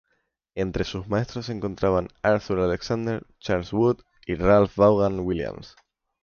[0.55, 5.75] Entre su maestro se encontraban Arthur Alexander, Charles Wood y Ralph Vaughan Williams.